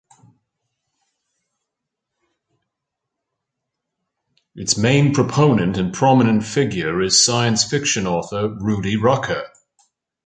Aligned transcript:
Its 4.55 4.75
main 4.75 5.13
proponent 5.13 5.77
and 5.77 5.93
prominent 5.93 6.43
figure 6.43 7.03
is 7.03 7.23
science 7.23 7.63
fiction 7.63 8.07
author 8.07 8.49
Rudy 8.49 8.97
Rucker. 8.97 9.43